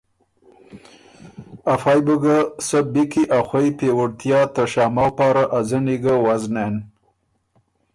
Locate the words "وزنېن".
6.25-6.75